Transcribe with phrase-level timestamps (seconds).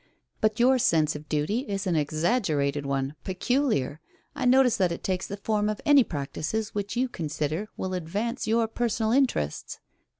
[0.39, 3.99] "But your sense of duty is an exaggerated one peculiar.
[4.33, 8.47] I notice that it takes the form of any practices which you consider will advance
[8.47, 9.77] your personal interests."